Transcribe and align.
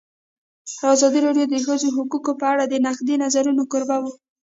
ازادي 0.93 1.19
راډیو 1.25 1.45
د 1.49 1.51
د 1.53 1.55
ښځو 1.65 1.87
حقونه 1.97 2.31
په 2.39 2.45
اړه 2.53 2.63
د 2.67 2.75
نقدي 2.87 3.15
نظرونو 3.23 3.63
کوربه 3.71 3.97
وه. 4.01 4.11